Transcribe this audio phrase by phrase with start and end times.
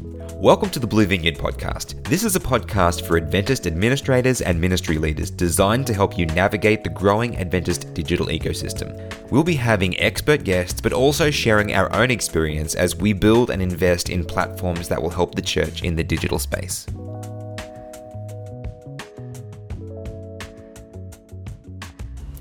[0.00, 2.04] Welcome to the Blue Vineyard Podcast.
[2.04, 6.84] This is a podcast for Adventist administrators and ministry leaders designed to help you navigate
[6.84, 8.94] the growing Adventist digital ecosystem.
[9.30, 13.62] We'll be having expert guests, but also sharing our own experience as we build and
[13.62, 16.86] invest in platforms that will help the church in the digital space.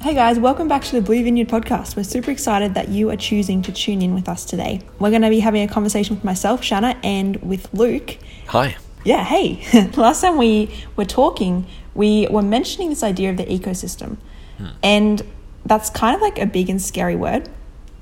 [0.05, 1.95] Hey guys, welcome back to the Blue Vineyard podcast.
[1.95, 4.81] We're super excited that you are choosing to tune in with us today.
[4.99, 8.19] We're going to be having a conversation with myself, Shanna, and with Luke.
[8.49, 8.77] Hi.
[9.03, 9.65] Yeah, hey.
[9.97, 14.17] Last time we were talking, we were mentioning this idea of the ecosystem.
[14.59, 14.67] Hmm.
[14.83, 15.23] And
[15.65, 17.49] that's kind of like a big and scary word.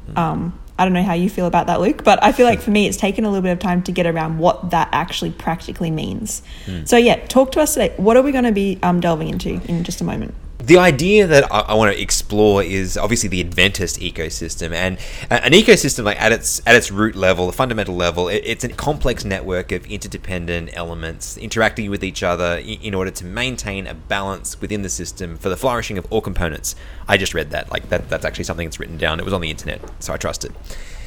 [0.08, 0.18] Hmm.
[0.18, 2.72] Um, I don't know how you feel about that, Luke, but I feel like for
[2.72, 5.90] me, it's taken a little bit of time to get around what that actually practically
[5.90, 6.42] means.
[6.66, 6.84] Hmm.
[6.84, 7.94] So, yeah, talk to us today.
[7.96, 10.36] What are we going to be um, delving into in just a moment?
[10.66, 14.98] The idea that I, I, want to explore is obviously the Adventist ecosystem, and
[15.30, 18.64] uh, an ecosystem, like at its at its root level, the fundamental level, it, it's
[18.64, 23.88] a complex network of interdependent elements interacting with each other in, in, order to maintain
[23.88, 26.76] a balance within the system for the flourishing of all components.
[27.08, 28.10] I just read that, like that.
[28.10, 29.20] That's actually something that's written down.
[29.20, 30.52] It was on the internet, so I trust it.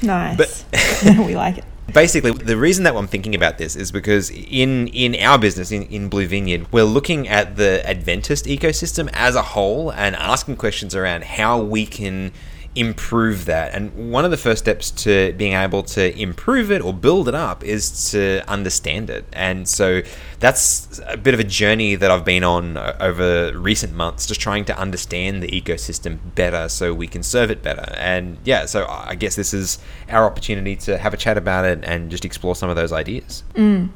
[0.02, 0.64] Nice, but
[1.18, 5.14] we like it basically the reason that I'm thinking about this is because in in
[5.22, 9.92] our business in, in Blue Vineyard we're looking at the Adventist ecosystem as a whole
[9.92, 12.32] and asking questions around how we can
[12.76, 13.74] improve that.
[13.74, 17.34] And one of the first steps to being able to improve it or build it
[17.34, 19.24] up is to understand it.
[19.32, 20.02] And so
[20.40, 24.66] that's a bit of a journey that I've been on over recent months, just trying
[24.66, 27.94] to understand the ecosystem better so we can serve it better.
[27.96, 29.78] And yeah, so I guess this is
[30.10, 33.42] our opportunity to have a chat about it and just explore some of those ideas.
[33.54, 33.88] Mm.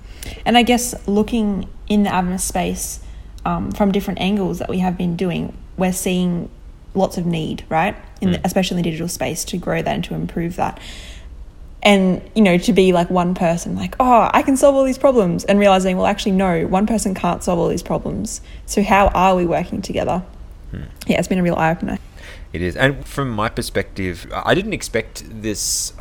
[0.47, 3.01] And I guess looking in the Adventist space
[3.45, 6.51] um, from different angles that we have been doing, we're seeing
[6.95, 7.97] lots of need, right?
[8.21, 8.33] In mm.
[8.35, 10.81] the, especially in the digital space to grow that and to improve that.
[11.83, 14.99] And, you know, to be like one person, like, oh, I can solve all these
[14.99, 18.43] problems, and realizing, well, actually, no, one person can't solve all these problems.
[18.67, 20.23] So, how are we working together?
[20.73, 20.89] Mm.
[21.07, 21.99] Yeah, it's been a real eye opener.
[22.53, 22.77] It is.
[22.77, 25.95] And from my perspective, I didn't expect this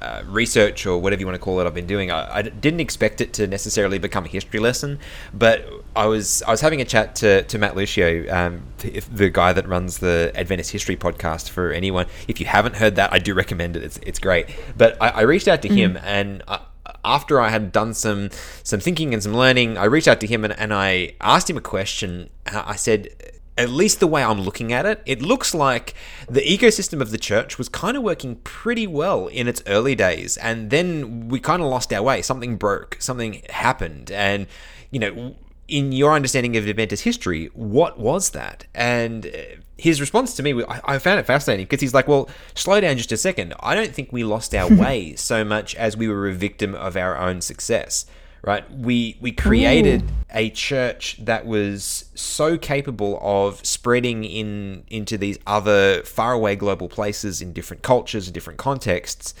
[0.00, 2.10] uh, research or whatever you want to call it I've been doing.
[2.10, 4.98] I, I, didn't expect it to necessarily become a history lesson,
[5.32, 9.52] but I was I was having a chat to, to Matt Lucio, um, the guy
[9.52, 11.50] that runs the Adventist History podcast.
[11.50, 13.82] For anyone, if you haven't heard that, I do recommend it.
[13.82, 14.46] It's it's great.
[14.76, 15.76] But I, I reached out to mm.
[15.76, 16.42] him and.
[16.48, 16.60] I,
[17.02, 18.30] after I had done some
[18.62, 21.56] some thinking and some learning, I reached out to him and, and I asked him
[21.56, 22.30] a question.
[22.46, 23.08] I said,
[23.56, 25.94] at least the way I'm looking at it, it looks like
[26.28, 30.36] the ecosystem of the church was kind of working pretty well in its early days.
[30.38, 32.20] And then we kind of lost our way.
[32.22, 34.10] Something broke, something happened.
[34.10, 34.46] And,
[34.90, 35.36] you know,
[35.68, 38.66] in your understanding of Adventist history, what was that?
[38.74, 39.30] And uh,
[39.78, 43.12] his response to me, I, found it fascinating because he's like, well, slow down just
[43.12, 43.54] a second.
[43.60, 46.96] I don't think we lost our way so much as we were a victim of
[46.96, 48.04] our own success
[48.44, 48.70] right?
[48.70, 50.08] We we created Ooh.
[50.30, 57.40] a church that was so capable of spreading in into these other faraway global places
[57.40, 59.34] in different cultures and different contexts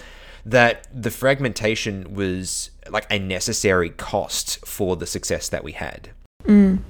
[0.46, 6.10] that the fragmentation was like a necessary cost for the success that we had.
[6.44, 6.80] Mm.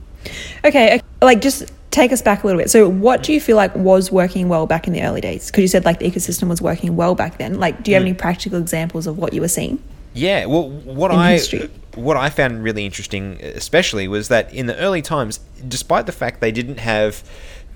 [0.64, 2.70] Okay, like just take us back a little bit.
[2.70, 5.50] So, what do you feel like was working well back in the early days?
[5.50, 7.58] Because you said like the ecosystem was working well back then.
[7.58, 8.08] Like, do you have mm.
[8.08, 9.82] any practical examples of what you were seeing?
[10.14, 11.70] Yeah, well, what I history?
[11.96, 16.40] what I found really interesting, especially, was that in the early times, despite the fact
[16.40, 17.24] they didn't have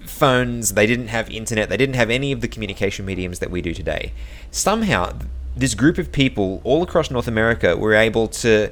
[0.06, 3.60] phones, they didn't have internet, they didn't have any of the communication mediums that we
[3.60, 4.12] do today,
[4.50, 5.19] somehow
[5.56, 8.70] this group of people all across North America were able to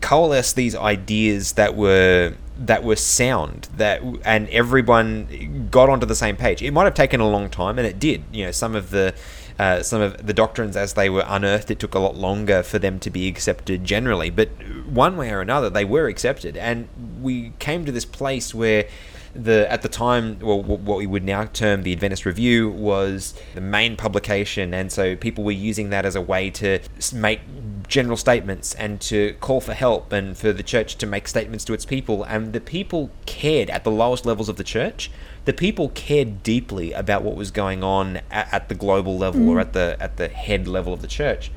[0.00, 6.36] coalesce these ideas that were that were sound that and everyone got onto the same
[6.36, 6.62] page.
[6.62, 8.24] It might have taken a long time, and it did.
[8.32, 9.14] You know, some of the
[9.58, 12.78] uh, some of the doctrines as they were unearthed, it took a lot longer for
[12.78, 14.30] them to be accepted generally.
[14.30, 14.50] But
[14.86, 16.88] one way or another, they were accepted, and
[17.20, 18.86] we came to this place where
[19.34, 23.60] the at the time, well, what we would now term the Adventist Review was the
[23.60, 26.80] main publication, and so people were using that as a way to
[27.12, 27.40] make
[27.88, 31.72] general statements and to call for help and for the church to make statements to
[31.72, 32.22] its people.
[32.24, 35.10] And the people cared at the lowest levels of the church.
[35.48, 39.48] The people cared deeply about what was going on at, at the global level mm.
[39.48, 41.50] or at the at the head level of the church.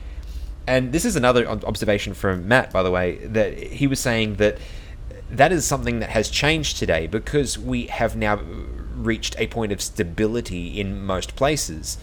[0.65, 4.57] And this is another observation from Matt, by the way, that he was saying that
[5.29, 8.39] that is something that has changed today because we have now
[8.95, 11.97] reached a point of stability in most places.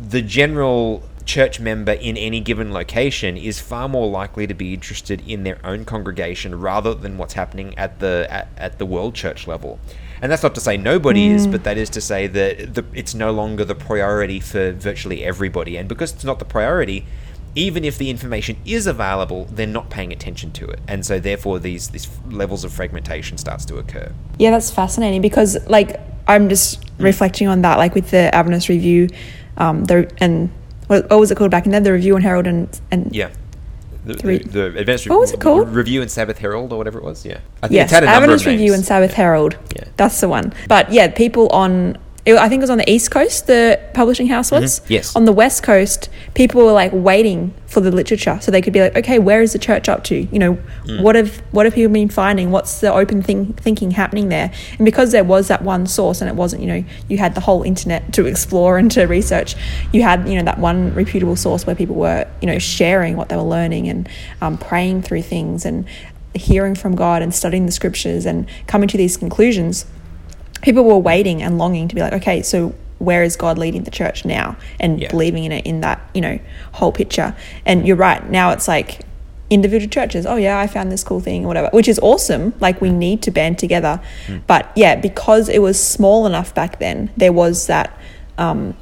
[0.00, 5.20] The general church member in any given location is far more likely to be interested
[5.28, 9.48] in their own congregation rather than what's happening at the at, at the world church
[9.48, 9.80] level.
[10.22, 11.34] And that's not to say nobody mm.
[11.34, 15.24] is, but that is to say that the, it's no longer the priority for virtually
[15.24, 15.76] everybody.
[15.76, 17.04] And because it's not the priority,
[17.54, 21.58] even if the information is available, they're not paying attention to it, and so therefore
[21.58, 24.10] these these levels of fragmentation starts to occur.
[24.38, 27.04] Yeah, that's fascinating because like I'm just mm.
[27.04, 29.08] reflecting on that, like with the Adventist Review,
[29.58, 30.50] um, the and
[30.86, 31.80] what, what was it called back in there?
[31.80, 33.30] The Review and Herald and and yeah.
[34.04, 35.68] The, the, the Advanced oh, what was it called?
[35.68, 37.24] Review and Sabbath Herald or whatever it was.
[37.24, 39.16] Yeah, I think yes, it's had a Adventist Review and Sabbath yeah.
[39.16, 39.56] Herald.
[39.76, 40.52] Yeah, that's the one.
[40.68, 44.28] But yeah, people on it, I think it was on the East Coast, the publishing
[44.28, 44.80] house was.
[44.80, 44.92] Mm-hmm.
[44.92, 45.16] Yes.
[45.16, 48.80] On the West Coast, people were like waiting for the literature so they could be
[48.80, 50.14] like, okay, where is the church up to?
[50.14, 50.54] You know,
[50.84, 51.02] mm.
[51.02, 52.52] what have what have people been finding?
[52.52, 54.52] What's the open thing, thinking happening there?
[54.78, 57.40] And because there was that one source and it wasn't, you know, you had the
[57.40, 59.56] whole internet to explore and to research,
[59.92, 63.30] you had, you know, that one reputable source where people were, you know, sharing what
[63.30, 64.08] they were learning and
[64.40, 65.86] um, praying through things and
[66.34, 69.86] hearing from God and studying the scriptures and coming to these conclusions
[70.62, 73.90] people were waiting and longing to be like, okay, so where is God leading the
[73.90, 74.56] church now?
[74.80, 75.10] And yeah.
[75.10, 76.38] believing in it in that, you know,
[76.72, 77.36] whole picture.
[77.66, 78.28] And you're right.
[78.30, 79.00] Now it's like
[79.50, 80.24] individual churches.
[80.24, 82.54] Oh yeah, I found this cool thing or whatever, which is awesome.
[82.60, 84.00] Like we need to band together.
[84.26, 84.42] Mm.
[84.46, 87.98] But yeah, because it was small enough back then, there was that,
[88.38, 88.76] um,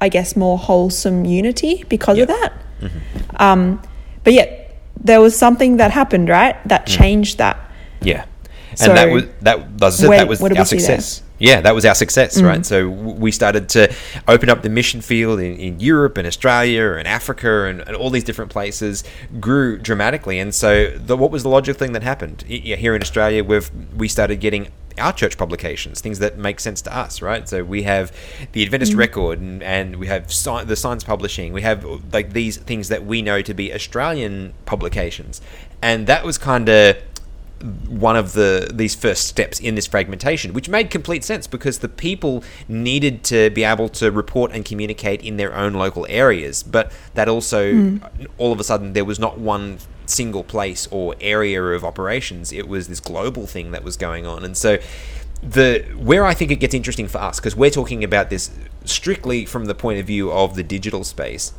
[0.00, 2.52] I guess, more wholesome unity because of that.
[2.80, 3.36] Mm-hmm.
[3.36, 3.82] Um,
[4.24, 4.62] but yeah,
[4.98, 6.56] there was something that happened, right?
[6.66, 6.96] That mm.
[6.96, 7.58] changed that.
[8.00, 8.24] Yeah.
[8.70, 12.46] And so that was that, that was our success yeah, that was our success, mm.
[12.46, 12.64] right?
[12.64, 13.94] So we started to
[14.26, 18.10] open up the mission field in, in Europe and Australia and Africa and, and, all
[18.10, 19.04] these different places
[19.40, 20.38] grew dramatically.
[20.38, 23.44] And so, the, what was the logical thing that happened here in Australia?
[23.44, 24.68] We've we started getting
[24.98, 27.48] our church publications, things that make sense to us, right?
[27.48, 28.12] So we have
[28.52, 28.98] the Adventist mm.
[28.98, 31.52] Record, and, and we have sci- the Signs Publishing.
[31.52, 35.40] We have like these things that we know to be Australian publications,
[35.82, 36.96] and that was kind of
[37.62, 41.88] one of the these first steps in this fragmentation, which made complete sense because the
[41.88, 46.92] people needed to be able to report and communicate in their own local areas, but
[47.14, 48.26] that also mm.
[48.36, 52.68] all of a sudden there was not one single place or area of operations; it
[52.68, 54.78] was this global thing that was going on, and so
[55.42, 58.50] the where I think it gets interesting for us because we're talking about this
[58.84, 61.54] strictly from the point of view of the digital space.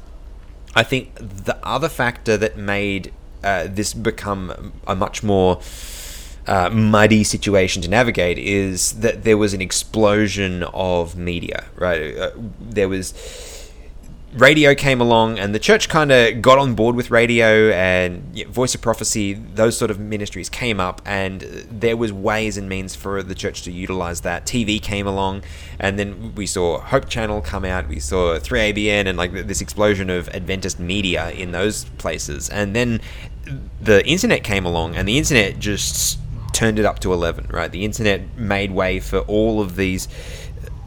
[0.76, 3.12] I think the other factor that made
[3.48, 5.60] uh, this become a much more
[6.48, 12.18] uh, muddy situation to navigate is that there was an explosion of media, right?
[12.18, 13.14] Uh, there was
[14.33, 18.75] radio came along and the church kind of got on board with radio and voice
[18.75, 21.41] of prophecy those sort of ministries came up and
[21.71, 24.45] there was ways and means for the church to utilize that.
[24.45, 25.44] Tv came along
[25.79, 30.09] and then we saw hope channel come out we saw 3abn and like this explosion
[30.09, 32.50] of adventist media in those places.
[32.50, 33.00] And then
[33.81, 36.19] the internet came along and the internet just
[36.51, 37.71] turned it up to 11 right?
[37.71, 40.09] The internet made way for all of these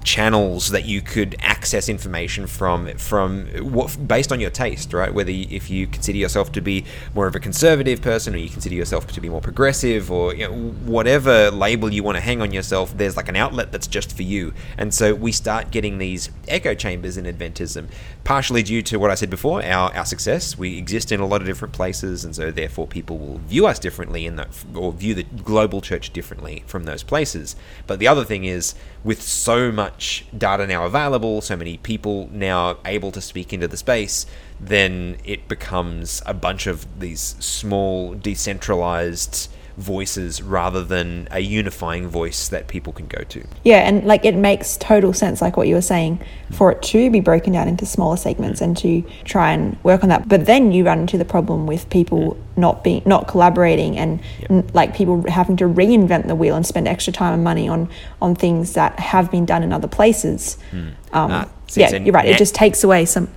[0.05, 5.13] channels that you could access information from from what based on your taste right?
[5.13, 8.49] Whether you, if you consider yourself to be more of a conservative person or you
[8.49, 12.41] consider yourself to be more progressive or you know, whatever label you want to hang
[12.41, 14.55] on yourself there's like an outlet that's just for you.
[14.79, 17.89] And so we start getting these echo chambers in adventism
[18.25, 20.57] partially due to what i said before our, our success.
[20.57, 23.79] We exist in a lot of different places and so therefore people will view us
[23.79, 27.57] differently in that or view the global church differently from those places.
[27.87, 28.75] But the other thing is
[29.05, 29.90] with so much
[30.37, 34.27] data now available, so many people now able to speak into the space,
[34.59, 39.49] then it becomes a bunch of these small, decentralized
[39.81, 43.45] voices rather than a unifying voice that people can go to.
[43.65, 46.23] Yeah, and like it makes total sense, like what you were saying,
[46.53, 50.09] for it to be broken down into smaller segments and to try and work on
[50.11, 50.29] that.
[50.29, 54.51] But then you run into the problem with people not being not collaborating and yep.
[54.51, 57.89] n- like people having to reinvent the wheel and spend extra time and money on
[58.21, 60.59] on things that have been done in other places.
[60.71, 60.89] Mm.
[61.13, 62.27] Um, ah, yeah, you're right.
[62.27, 63.29] It just takes away some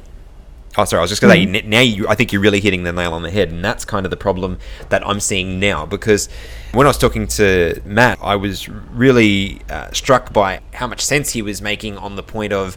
[0.75, 0.99] Oh, sorry.
[0.99, 1.81] I was just going to say now.
[1.81, 4.09] You, I think you're really hitting the nail on the head, and that's kind of
[4.09, 4.57] the problem
[4.89, 5.85] that I'm seeing now.
[5.85, 6.29] Because
[6.71, 11.31] when I was talking to Matt, I was really uh, struck by how much sense
[11.31, 12.75] he was making on the point of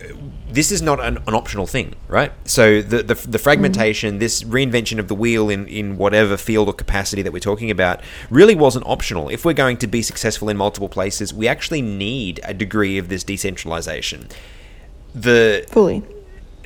[0.00, 0.14] uh,
[0.48, 2.30] this is not an, an optional thing, right?
[2.44, 4.18] So the the, the fragmentation, mm.
[4.20, 8.02] this reinvention of the wheel in in whatever field or capacity that we're talking about,
[8.30, 9.30] really wasn't optional.
[9.30, 13.08] If we're going to be successful in multiple places, we actually need a degree of
[13.08, 14.28] this decentralization.
[15.12, 16.04] The fully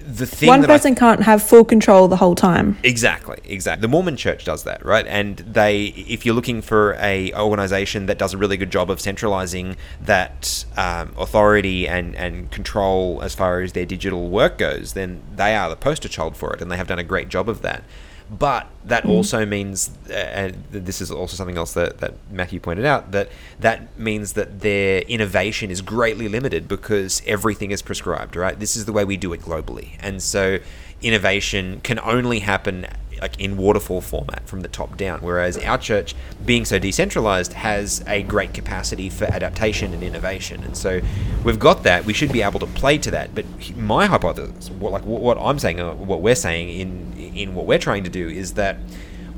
[0.07, 2.79] the thing one person I, can't have full control the whole time.
[2.83, 3.83] Exactly exactly.
[3.83, 5.07] The mormon church does that right?
[5.07, 9.01] And they if you're looking for a organization that does a really good job of
[9.01, 15.23] centralizing that um, authority and and control as far as their digital work goes then
[15.35, 17.63] they are the poster child for it and they have done a great job of
[17.63, 17.83] that
[18.31, 22.85] but that also means, uh, and this is also something else that, that Matthew pointed
[22.85, 28.59] out, that that means that their innovation is greatly limited because everything is prescribed, right?
[28.59, 29.97] This is the way we do it globally.
[29.99, 30.61] And so
[31.03, 32.87] innovation can only happen
[33.21, 38.05] like in waterfall format from the top down whereas our church being so decentralized has
[38.07, 40.63] a great capacity for adaptation and innovation.
[40.65, 41.01] And so
[41.45, 42.05] we've got that.
[42.05, 43.35] We should be able to play to that.
[43.35, 43.45] But
[43.77, 47.79] my hypothesis what, like what i'm saying uh, what we're saying in in what we're
[47.79, 48.77] trying to do is that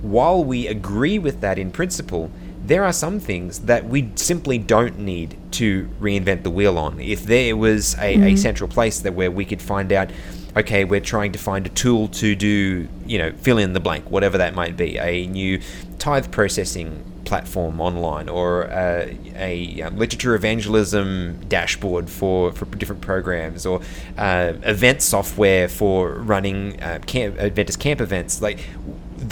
[0.01, 2.31] while we agree with that in principle
[2.65, 7.01] there are some things that we simply don't need to reinvent the wheel on.
[7.01, 8.23] If there was a, mm-hmm.
[8.25, 10.11] a central place that where we could find out,
[10.57, 14.11] okay, we're trying to find a tool to do, you know, fill in the blank,
[14.11, 15.61] whatever that might be, a new
[15.99, 23.81] tithe processing platform online or uh, a literature evangelism dashboard for, for different programs or
[24.19, 28.43] uh, event software for running uh, camp, Adventist camp events.
[28.43, 28.61] Like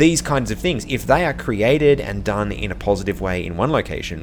[0.00, 3.56] these kinds of things, if they are created and done in a positive way in
[3.56, 4.22] one location,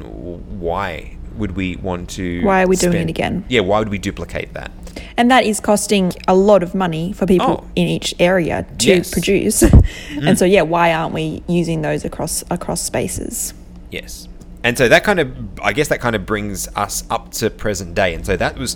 [0.60, 2.44] why would we want to?
[2.44, 3.44] Why are we spend, doing it again?
[3.48, 4.72] Yeah, why would we duplicate that?
[5.16, 7.70] And that is costing a lot of money for people oh.
[7.76, 9.12] in each area to yes.
[9.12, 9.62] produce.
[9.62, 9.84] mm.
[10.28, 13.54] And so, yeah, why aren't we using those across across spaces?
[13.90, 14.28] Yes.
[14.64, 17.94] And so that kind of, I guess that kind of brings us up to present
[17.94, 18.12] day.
[18.14, 18.74] And so that was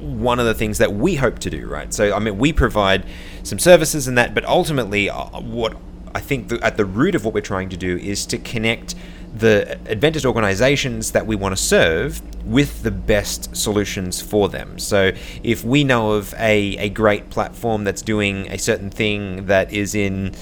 [0.00, 1.94] one of the things that we hope to do, right?
[1.94, 3.06] So, I mean, we provide
[3.44, 5.76] some services and that, but ultimately, uh, what
[6.14, 8.94] I think the, at the root of what we're trying to do is to connect
[9.34, 14.78] the Adventist organizations that we want to serve with the best solutions for them.
[14.78, 15.12] So,
[15.44, 19.94] if we know of a, a great platform that's doing a certain thing that is
[19.94, 20.34] in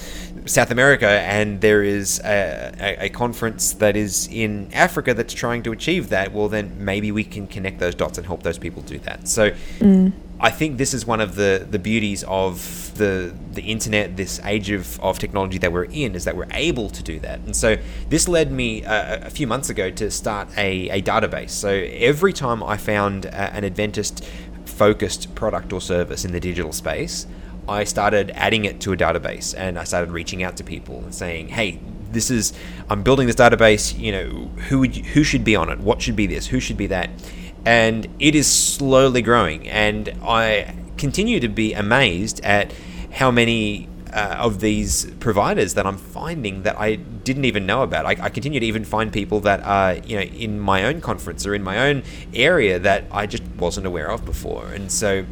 [0.45, 5.61] South America and there is a, a, a, conference that is in Africa that's trying
[5.63, 8.81] to achieve that, well, then maybe we can connect those dots and help those people
[8.81, 9.27] do that.
[9.27, 10.11] So, mm.
[10.41, 14.69] I think this is one of the, the beauties of the the internet, this age
[14.69, 17.39] of, of technology that we're in, is that we're able to do that.
[17.39, 17.77] And so
[18.09, 21.49] this led me uh, a few months ago to start a, a database.
[21.49, 24.23] So every time I found a, an Adventist
[24.65, 27.27] focused product or service in the digital space,
[27.67, 31.13] I started adding it to a database and I started reaching out to people and
[31.13, 31.79] saying, hey,
[32.11, 32.53] this is
[32.89, 34.29] I'm building this database, you know,
[34.67, 35.79] who would who should be on it?
[35.79, 36.47] What should be this?
[36.47, 37.09] Who should be that?
[37.69, 39.69] And it is slowly growing.
[39.69, 42.73] And I continue to be amazed at
[43.11, 48.07] how many uh, of these providers that I'm finding that I didn't even know about.
[48.07, 51.45] I, I, continue to even find people that are, you know, in my own conference
[51.45, 52.01] or in my own
[52.33, 54.65] area that I just wasn't aware of before.
[54.69, 55.25] And so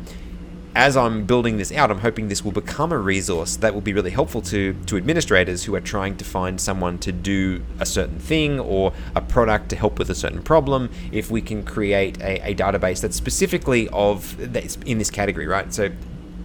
[0.77, 3.93] as I'm building this out, I'm hoping this will become a resource that will be
[3.93, 8.19] really helpful to, to administrators who are trying to find someone to do a certain
[8.19, 10.91] thing or a product to help with a certain problem.
[11.11, 15.73] If we can create a, a database that's specifically of that's in this category, right?
[15.73, 15.89] So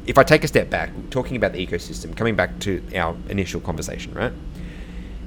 [0.07, 3.61] if I take a step back, talking about the ecosystem, coming back to our initial
[3.61, 4.33] conversation, right?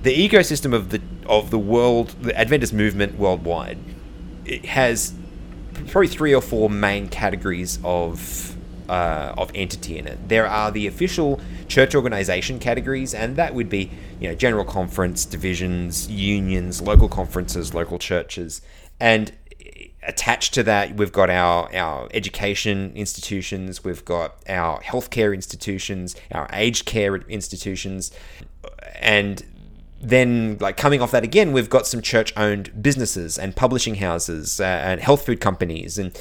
[0.02, 3.78] The ecosystem of the of the world, the Adventist movement worldwide,
[4.46, 5.14] it has
[5.90, 8.55] probably three or four main categories of
[8.90, 10.30] uh, of entity in it.
[10.30, 15.26] There are the official church organization categories, and that would be you know general conference,
[15.26, 18.62] divisions, unions, local conferences, local churches,
[19.00, 19.32] and
[20.08, 26.48] attached to that we've got our our education institutions, we've got our healthcare institutions, our
[26.54, 28.12] aged care institutions,
[29.00, 29.44] and
[30.02, 34.60] then like coming off that again we've got some church owned businesses and publishing houses
[34.60, 36.20] uh, and health food companies and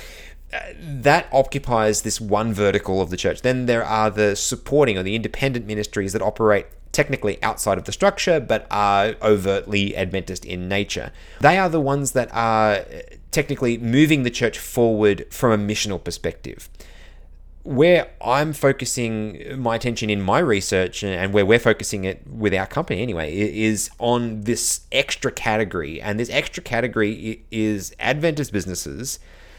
[0.80, 3.42] that occupies this one vertical of the church.
[3.42, 7.92] Then there are the supporting or the independent ministries that operate technically outside of the
[7.92, 11.10] structure but are overtly Adventist in nature.
[11.40, 12.84] They are the ones that are uh,
[13.30, 16.68] technically moving the church forward from a missional perspective.
[17.64, 22.54] Where I'm focusing my attention in my research uh, and where we're focusing it with
[22.54, 26.00] our company anyway is on this extra category.
[26.00, 29.18] And this extra category is Adventist businesses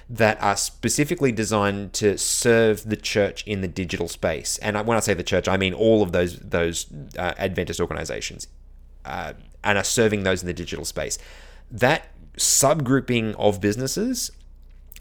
[0.10, 4.58] that are specifically designed to serve the church in the digital space.
[4.60, 8.48] And when I say the church, I mean all of those those uh, Adventist organizations,
[9.04, 9.34] uh,
[9.64, 11.18] and are serving those in the digital space.
[11.72, 14.32] That subgrouping of businesses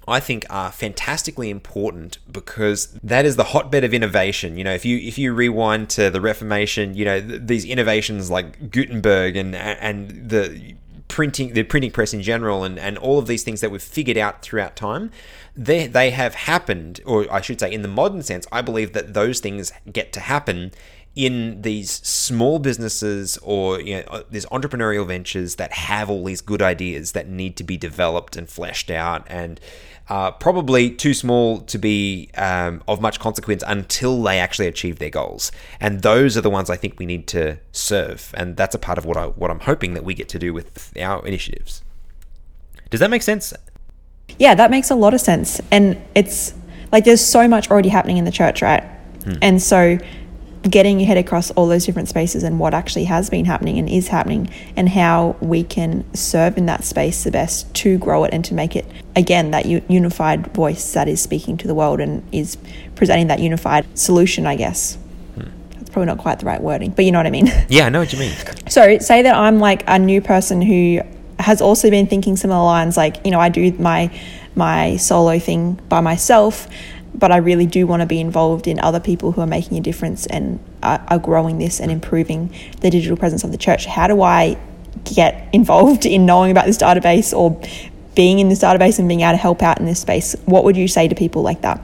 [0.06, 4.58] I think are fantastically important because that is the hotbed of innovation.
[4.58, 8.30] You know, if you if you rewind to the Reformation, you know th- these innovations
[8.30, 10.74] like Gutenberg and and the
[11.08, 14.16] printing, the printing press in general, and, and all of these things that we've figured
[14.16, 15.10] out throughout time,
[15.56, 19.14] they, they have happened, or I should say, in the modern sense, I believe that
[19.14, 20.72] those things get to happen
[21.14, 26.40] in these small businesses or you know uh, these entrepreneurial ventures that have all these
[26.40, 29.60] good ideas that need to be developed and fleshed out and
[30.08, 35.10] uh, probably too small to be um, of much consequence until they actually achieve their
[35.10, 35.50] goals.
[35.80, 38.34] And those are the ones I think we need to serve.
[38.36, 40.52] And that's a part of what I what I'm hoping that we get to do
[40.52, 41.82] with our initiatives.
[42.90, 43.52] Does that make sense?
[44.38, 45.60] Yeah, that makes a lot of sense.
[45.70, 46.54] And it's
[46.92, 48.84] like there's so much already happening in the church, right?
[49.24, 49.32] Hmm.
[49.40, 49.98] And so
[50.70, 53.88] getting your head across all those different spaces and what actually has been happening and
[53.88, 58.32] is happening and how we can serve in that space the best to grow it
[58.32, 62.22] and to make it again that unified voice that is speaking to the world and
[62.32, 62.56] is
[62.94, 64.96] presenting that unified solution i guess.
[65.34, 65.48] Hmm.
[65.72, 67.46] that's probably not quite the right wording but you know what i mean.
[67.68, 68.34] Yeah i know what you mean.
[68.68, 71.00] So say that i'm like a new person who
[71.38, 74.10] has also been thinking similar lines like you know i do my
[74.54, 76.68] my solo thing by myself
[77.14, 79.80] but I really do want to be involved in other people who are making a
[79.80, 83.86] difference and are, are growing this and improving the digital presence of the church.
[83.86, 84.58] How do I
[85.04, 87.60] get involved in knowing about this database or
[88.14, 90.34] being in this database and being able to help out in this space?
[90.44, 91.80] What would you say to people like that?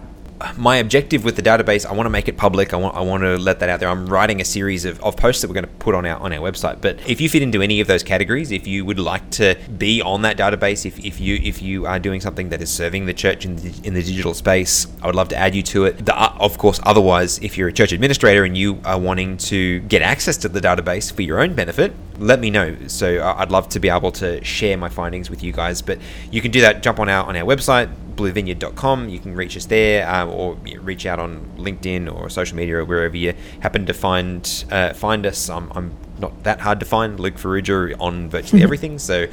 [0.57, 2.73] My objective with the database, I want to make it public.
[2.73, 3.89] I want, I want to let that out there.
[3.89, 6.33] I'm writing a series of, of posts that we're going to put on our on
[6.33, 6.81] our website.
[6.81, 10.03] But if you fit into any of those categories, if you would like to be
[10.03, 13.15] on that database, if, if you if you are doing something that is serving the
[13.15, 16.05] church in the, in the digital space, I would love to add you to it.
[16.07, 19.81] The, uh, of course, otherwise, if you're a church administrator and you are wanting to
[19.81, 22.77] get access to the database for your own benefit, let me know.
[22.87, 25.83] So uh, I'd love to be able to share my findings with you guys.
[25.83, 25.99] But
[26.31, 26.83] you can do that.
[26.83, 29.09] Jump on our on our website bluevineyard.com.
[29.09, 32.85] You can reach us there um, or reach out on LinkedIn or social media or
[32.85, 35.49] wherever you happen to find uh, find us.
[35.49, 37.19] I'm, I'm, not that hard to find.
[37.19, 38.99] Luke Farrugia on virtually everything.
[38.99, 39.27] So,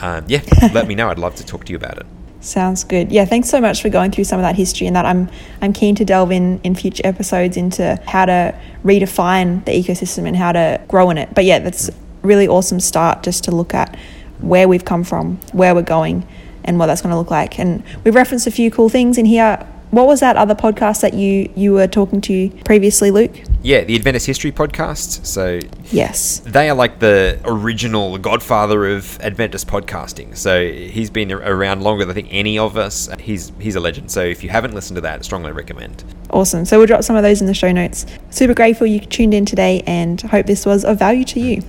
[0.00, 0.40] um, yeah,
[0.72, 1.08] let me know.
[1.08, 2.06] I'd love to talk to you about it.
[2.40, 3.10] Sounds good.
[3.10, 5.28] Yeah, thanks so much for going through some of that history and that I'm
[5.60, 10.36] I'm keen to delve in in future episodes into how to redefine the ecosystem and
[10.36, 11.34] how to grow in it.
[11.34, 11.90] But yeah, that's
[12.28, 13.96] really awesome start just to look at
[14.40, 16.26] where we've come from, where we're going,
[16.64, 17.58] and what that's going to look like.
[17.58, 19.66] And we've referenced a few cool things in here.
[19.90, 23.34] What was that other podcast that you you were talking to previously, Luke?
[23.62, 25.24] Yeah, the Adventist History podcast.
[25.24, 30.36] So yes, they are like the original godfather of Adventist podcasting.
[30.36, 33.08] So he's been around longer than I think any of us.
[33.18, 34.10] He's he's a legend.
[34.10, 36.04] So if you haven't listened to that, I strongly recommend.
[36.28, 36.66] Awesome.
[36.66, 38.04] So we'll drop some of those in the show notes.
[38.28, 41.62] Super grateful you tuned in today, and hope this was of value to you.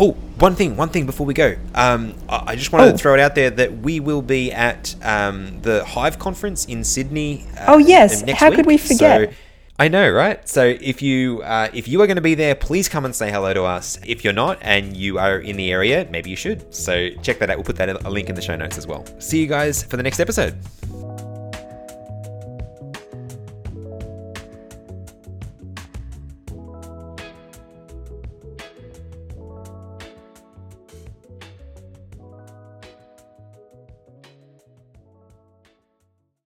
[0.00, 1.56] Oh, one thing, one thing before we go.
[1.74, 2.92] Um, I just wanted oh.
[2.92, 6.84] to throw it out there that we will be at um, the Hyve conference in
[6.84, 7.44] Sydney.
[7.58, 8.56] Uh, oh yes, how week.
[8.56, 9.30] could we forget?
[9.30, 9.36] So,
[9.80, 10.48] I know, right?
[10.48, 13.30] So if you uh, if you are going to be there, please come and say
[13.30, 13.98] hello to us.
[14.06, 16.72] If you're not and you are in the area, maybe you should.
[16.72, 17.56] So check that out.
[17.56, 19.04] We'll put that a link in the show notes as well.
[19.20, 20.56] See you guys for the next episode.